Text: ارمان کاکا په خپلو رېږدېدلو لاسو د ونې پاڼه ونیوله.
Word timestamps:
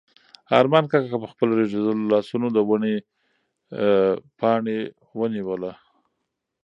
ارمان 0.59 0.83
کاکا 0.91 1.17
په 1.23 1.27
خپلو 1.33 1.51
رېږدېدلو 1.59 2.09
لاسو 2.11 2.37
د 2.55 2.57
ونې 2.69 2.95
پاڼه 4.39 4.77
ونیوله. 5.19 5.71